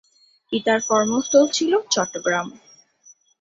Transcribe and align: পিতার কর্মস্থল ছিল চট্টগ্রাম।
পিতার 0.51 0.79
কর্মস্থল 0.89 1.43
ছিল 1.53 1.71
চট্টগ্রাম। 1.93 2.47